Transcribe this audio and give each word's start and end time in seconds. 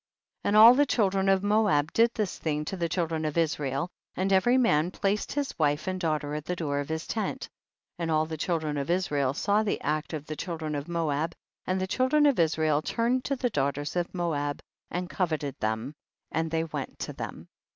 56. 0.41 0.47
And 0.49 0.57
all 0.57 0.73
the 0.73 0.85
children 0.87 1.29
of 1.29 1.43
Moab 1.43 1.93
did 1.93 2.11
this 2.15 2.39
thing 2.39 2.65
to 2.65 2.75
the 2.75 2.89
childi 2.89 3.13
en 3.13 3.23
of 3.25 3.37
Is 3.37 3.59
rael, 3.59 3.87
and 4.15 4.33
every 4.33 4.57
man 4.57 4.89
placed 4.89 5.31
his 5.33 5.53
wife 5.59 5.85
and 5.85 5.99
daughter 5.99 6.33
at 6.33 6.45
the 6.45 6.55
door 6.55 6.79
of 6.79 6.89
his 6.89 7.05
tent, 7.05 7.47
and 7.99 8.09
all 8.09 8.25
the 8.25 8.35
children 8.35 8.77
of 8.77 8.89
Israel 8.89 9.35
saw 9.35 9.61
the 9.61 9.79
act 9.81 10.13
of 10.13 10.25
the 10.25 10.35
children 10.35 10.73
of 10.73 10.87
Moab, 10.87 11.35
and 11.67 11.79
the 11.79 11.85
children 11.85 12.25
of 12.25 12.39
Israel 12.39 12.81
turned 12.81 13.23
to 13.25 13.35
the 13.35 13.51
daugh 13.51 13.75
ters 13.75 13.95
of 13.95 14.11
Moab 14.11 14.59
aiM 14.91 15.07
coveted 15.07 15.53
them, 15.59 15.93
and 16.31 16.49
they 16.49 16.63
went 16.63 16.97
to 16.97 17.13
them. 17.13 17.47